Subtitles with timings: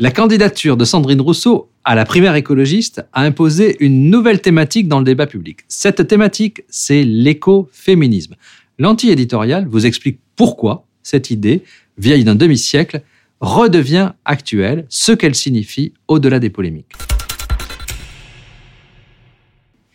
[0.00, 5.00] La candidature de Sandrine Rousseau à la primaire écologiste a imposé une nouvelle thématique dans
[5.00, 5.60] le débat public.
[5.66, 8.36] Cette thématique, c'est l'écoféminisme.
[8.78, 11.64] L'anti-éditorial vous explique pourquoi cette idée,
[11.98, 13.02] vieille d'un demi-siècle,
[13.40, 16.92] redevient actuelle, ce qu'elle signifie au-delà des polémiques.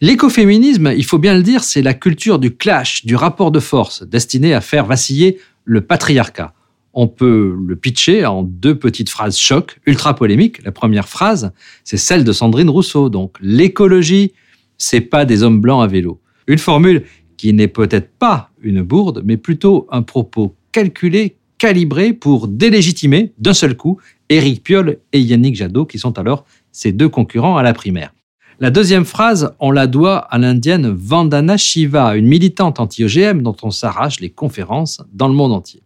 [0.02, 4.04] L'écoféminisme, il faut bien le dire, c'est la culture du clash, du rapport de force,
[4.04, 6.54] destinée à faire vaciller le patriarcat
[6.93, 10.63] on peut le pitcher en deux petites phrases choc, ultra polémiques.
[10.63, 11.52] La première phrase,
[11.84, 13.09] c'est celle de Sandrine Rousseau.
[13.09, 14.34] Donc, l'écologie,
[14.77, 16.22] c'est pas des hommes blancs à vélo.
[16.48, 17.03] Une formule
[17.36, 23.53] qui n'est peut-être pas une bourde, mais plutôt un propos calculé, calibré pour délégitimer d'un
[23.53, 27.73] seul coup Éric Piolle et Yannick Jadot, qui sont alors ses deux concurrents à la
[27.73, 28.14] primaire.
[28.63, 33.72] La deuxième phrase, on la doit à l'indienne Vandana Shiva, une militante anti-OGM dont on
[33.72, 35.84] s'arrache les conférences dans le monde entier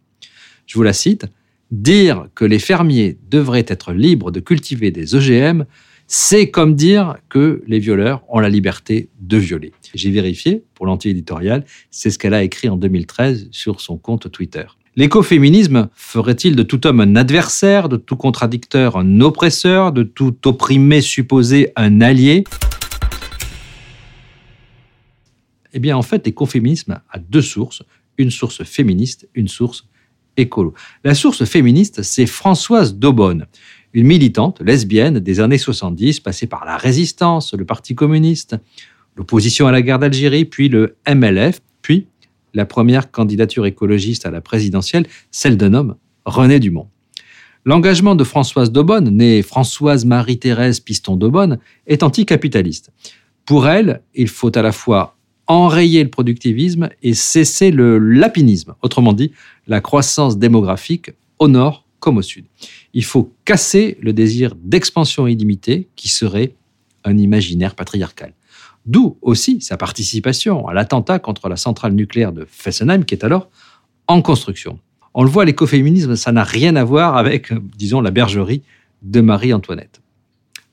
[0.64, 1.26] je vous la cite,
[1.72, 5.64] dire que les fermiers devraient être libres de cultiver des OGM,
[6.06, 9.72] c'est comme dire que les violeurs ont la liberté de violer.
[9.92, 14.66] J'ai vérifié pour l'anti-éditorial, c'est ce qu'elle a écrit en 2013 sur son compte Twitter.
[14.94, 21.00] L'écoféminisme ferait-il de tout homme un adversaire, de tout contradicteur un oppresseur, de tout opprimé
[21.00, 22.44] supposé un allié?
[25.72, 27.82] Eh bien, en fait, l'écoféminisme a deux sources,
[28.16, 29.86] une source féministe, une source
[30.36, 30.74] écolo.
[31.04, 33.46] La source féministe, c'est Françoise Daubonne,
[33.92, 38.56] une militante lesbienne des années 70, passée par la résistance, le Parti communiste,
[39.16, 42.06] l'opposition à la guerre d'Algérie, puis le MLF, puis
[42.54, 46.88] la première candidature écologiste à la présidentielle, celle d'un homme, René Dumont.
[47.64, 52.92] L'engagement de Françoise Daubonne, née Françoise Marie-Thérèse Piston Daubonne, est anticapitaliste.
[53.44, 55.17] Pour elle, il faut à la fois
[55.48, 59.32] enrayer le productivisme et cesser le lapinisme, autrement dit
[59.66, 62.44] la croissance démographique au nord comme au sud.
[62.94, 66.54] Il faut casser le désir d'expansion illimitée qui serait
[67.04, 68.34] un imaginaire patriarcal.
[68.86, 73.48] D'où aussi sa participation à l'attentat contre la centrale nucléaire de Fessenheim qui est alors
[74.06, 74.78] en construction.
[75.14, 78.62] On le voit, l'écoféminisme, ça n'a rien à voir avec, disons, la bergerie
[79.02, 80.00] de Marie-Antoinette.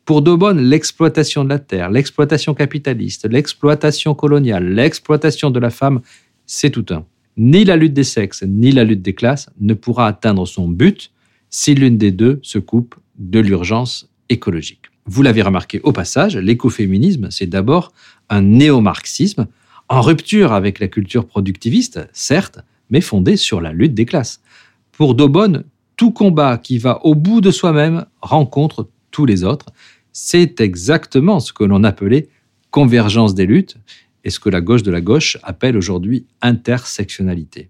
[0.05, 6.01] Pour Daubonne, l'exploitation de la terre, l'exploitation capitaliste, l'exploitation coloniale, l'exploitation de la femme,
[6.45, 7.05] c'est tout un.
[7.37, 11.11] Ni la lutte des sexes, ni la lutte des classes ne pourra atteindre son but
[11.49, 14.91] si l'une des deux se coupe de l'urgence écologique.
[15.07, 17.91] Vous l'avez remarqué au passage, l'écoféminisme, c'est d'abord
[18.29, 19.47] un néo-marxisme
[19.89, 22.59] en rupture avec la culture productiviste, certes,
[22.91, 24.39] mais fondé sur la lutte des classes.
[24.91, 25.63] Pour Daubonne,
[25.97, 29.67] tout combat qui va au bout de soi-même rencontre tous les autres,
[30.17, 32.29] c'est exactement ce que l'on appelait
[32.71, 33.75] convergence des luttes
[34.23, 37.69] et ce que la gauche de la gauche appelle aujourd'hui intersectionnalité.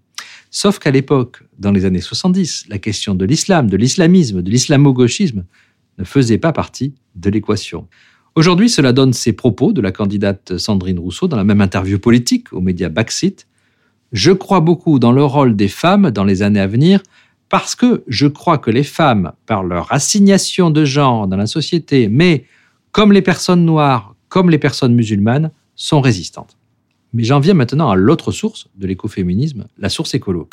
[0.52, 5.44] Sauf qu'à l'époque, dans les années 70, la question de l'islam, de l'islamisme, de l'islamo-gauchisme
[5.98, 7.88] ne faisait pas partie de l'équation.
[8.36, 12.52] Aujourd'hui, cela donne ces propos de la candidate Sandrine Rousseau dans la même interview politique
[12.52, 13.48] aux médias Backseat.
[14.12, 17.02] Je crois beaucoup dans le rôle des femmes dans les années à venir
[17.48, 22.08] parce que je crois que les femmes, par leur assignation de genre dans la société,
[22.08, 22.44] mais
[22.92, 26.56] comme les personnes noires, comme les personnes musulmanes, sont résistantes.
[27.12, 30.48] Mais j'en viens maintenant à l'autre source de l'écoféminisme, la source écolo.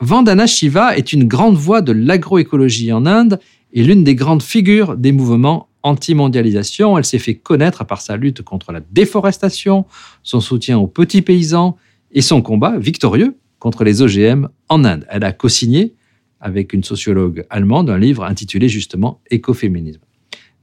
[0.00, 3.38] Vandana Shiva est une grande voix de l'agroécologie en Inde
[3.72, 6.98] et l'une des grandes figures des mouvements anti-mondialisation.
[6.98, 9.86] Elle s'est fait connaître par sa lutte contre la déforestation,
[10.22, 11.76] son soutien aux petits paysans
[12.10, 15.06] et son combat victorieux contre les OGM en Inde.
[15.08, 15.94] Elle a co-signé
[16.40, 20.00] avec une sociologue allemande un livre intitulé justement Écoféminisme.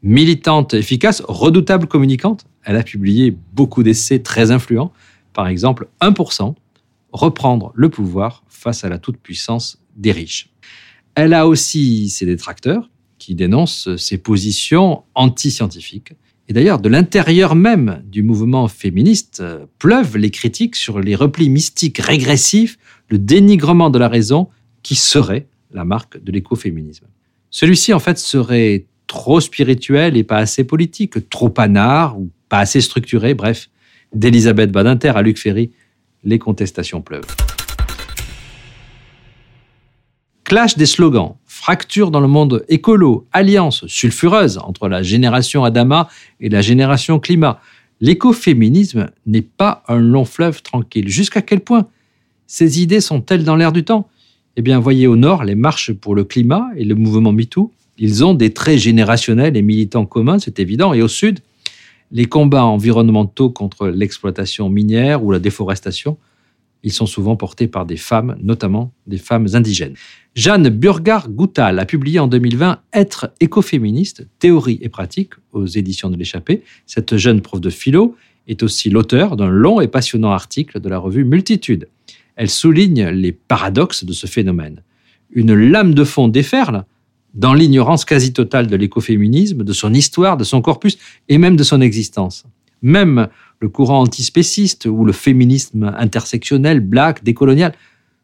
[0.04, 4.92] Militante efficace, redoutable communicante, elle a publié beaucoup d'essais très influents.
[5.32, 6.56] Par exemple, 1%,
[7.14, 10.50] reprendre le pouvoir face à la toute-puissance des riches.
[11.16, 16.12] Elle a aussi ses détracteurs qui dénoncent ses positions anti-scientifiques.
[16.50, 21.48] Et d'ailleurs, de l'intérieur même du mouvement féministe euh, pleuvent les critiques sur les replis
[21.48, 24.50] mystiques régressifs, le dénigrement de la raison,
[24.82, 27.06] qui serait la marque de l'écoféminisme.
[27.52, 32.82] Celui-ci, en fait, serait trop spirituel et pas assez politique, trop anard ou pas assez
[32.82, 33.70] structuré, bref,
[34.16, 35.72] d'Elisabeth Badinter à Luc Ferry,
[36.24, 37.28] les contestations pleuvent.
[40.44, 46.08] Clash des slogans, fracture dans le monde écolo, alliance sulfureuse entre la génération Adama
[46.40, 47.60] et la génération climat.
[48.00, 51.10] L'écoféminisme n'est pas un long fleuve tranquille.
[51.10, 51.88] Jusqu'à quel point
[52.48, 54.08] ces idées sont-elles dans l'air du temps?
[54.56, 57.74] Eh bien, voyez au nord les marches pour le climat et le mouvement MeToo.
[57.98, 60.94] Ils ont des traits générationnels et militants communs, c'est évident.
[60.94, 61.40] Et au sud,
[62.14, 66.18] les combats environnementaux contre l'exploitation minière ou la déforestation
[66.84, 69.96] Ils sont souvent portés par des femmes, notamment des femmes indigènes.
[70.36, 76.64] Jeanne Burgard-Goutal a publié en 2020 Être écoféministe, théorie et pratique aux éditions de l'échappée.
[76.86, 78.16] Cette jeune prof de philo
[78.48, 81.88] est aussi l'auteur d'un long et passionnant article de la revue Multitude.
[82.36, 84.82] Elle souligne les paradoxes de ce phénomène.
[85.32, 86.86] Une lame de fond déferle
[87.34, 90.98] dans l'ignorance quasi totale de l'écoféminisme, de son histoire, de son corpus
[91.28, 92.46] et même de son existence.
[92.82, 93.28] Même
[93.60, 97.74] le courant antispéciste ou le féminisme intersectionnel, black, décolonial,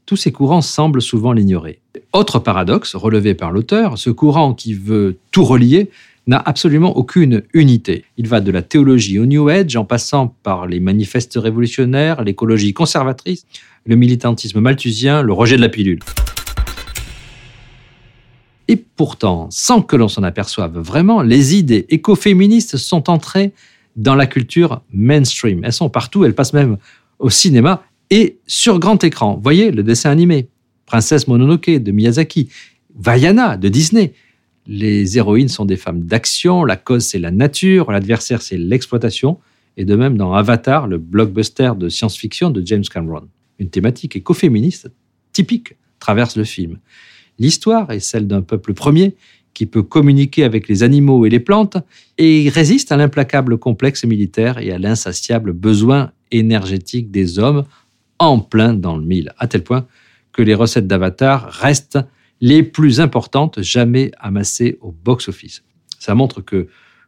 [0.06, 1.80] tous ces courants semblent souvent l'ignorer.
[2.14, 5.90] Autre paradoxe relevé par l'auteur, ce courant qui veut tout relier
[6.28, 8.06] n'a absolument aucune unité.
[8.18, 12.74] Il va de la théologie au New Age en passant par les manifestes révolutionnaires, l'écologie
[12.74, 13.46] conservatrice,
[13.86, 16.00] le militantisme malthusien, le rejet de la pilule.
[18.68, 23.54] Et pourtant, sans que l'on s'en aperçoive vraiment, les idées écoféministes sont entrées
[23.96, 25.64] dans la culture mainstream.
[25.64, 26.78] Elles sont partout, elles passent même
[27.20, 29.40] au cinéma et sur grand écran.
[29.42, 30.50] Voyez le dessin animé,
[30.86, 32.50] Princesse Mononoke de Miyazaki,
[32.98, 34.14] Vaiana de Disney.
[34.68, 39.40] Les héroïnes sont des femmes d'action, la cause c'est la nature, l'adversaire c'est l'exploitation,
[39.78, 43.28] et de même dans Avatar, le blockbuster de science-fiction de James Cameron.
[43.60, 44.90] Une thématique écoféministe
[45.34, 46.80] typique traverse le film.
[47.38, 49.16] L'histoire est celle d'un peuple premier
[49.56, 51.78] qui peut communiquer avec les animaux et les plantes
[52.20, 57.64] et résiste à l'implacable complexe militaire et à l'insatiable besoin énergétique des hommes
[58.20, 59.88] en plein dans le mille, à tel point
[60.32, 62.00] que les recettes d'Avatar restent
[62.42, 65.64] les plus importantes jamais amassées au box-office.
[65.98, 66.68] Ça montre que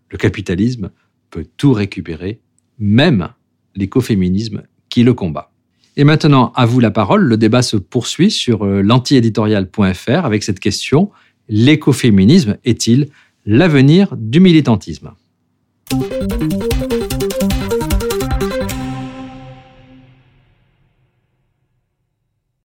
[0.09, 0.89] le capitalisme
[1.29, 2.39] peut tout récupérer,
[2.79, 3.29] même
[3.75, 5.51] l'écoféminisme qui le combat.
[5.97, 7.23] Et maintenant, à vous la parole.
[7.23, 11.09] Le débat se poursuit sur euh, l'antiéditorial.fr avec cette question
[11.49, 13.09] l'écoféminisme est-il
[13.45, 15.11] l'avenir du militantisme?